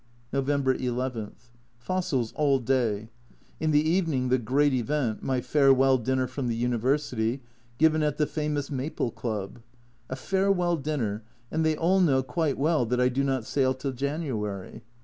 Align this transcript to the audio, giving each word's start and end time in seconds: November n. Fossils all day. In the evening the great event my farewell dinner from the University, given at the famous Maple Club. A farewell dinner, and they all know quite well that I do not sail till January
November 0.33 0.73
n. 0.73 1.31
Fossils 1.77 2.33
all 2.35 2.57
day. 2.57 3.07
In 3.59 3.69
the 3.69 3.87
evening 3.87 4.29
the 4.29 4.39
great 4.39 4.73
event 4.73 5.21
my 5.21 5.41
farewell 5.41 5.99
dinner 5.99 6.25
from 6.25 6.47
the 6.47 6.55
University, 6.55 7.43
given 7.77 8.01
at 8.01 8.17
the 8.17 8.25
famous 8.25 8.71
Maple 8.71 9.11
Club. 9.11 9.59
A 10.09 10.15
farewell 10.15 10.75
dinner, 10.77 11.21
and 11.51 11.63
they 11.63 11.77
all 11.77 11.99
know 11.99 12.23
quite 12.23 12.57
well 12.57 12.83
that 12.87 12.99
I 12.99 13.09
do 13.09 13.23
not 13.23 13.45
sail 13.45 13.75
till 13.75 13.91
January 13.93 14.81